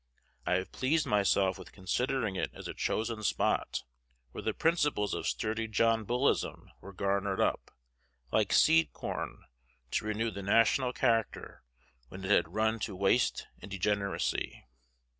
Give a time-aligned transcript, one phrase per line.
[0.47, 3.83] I have pleased myself with considering it as a chosen spot,
[4.31, 7.69] where the principles of sturdy John Bullism were garnered up,
[8.31, 9.43] like seed corn,
[9.91, 11.61] to renew the national character
[12.09, 14.65] when it had run to waste and degeneracy.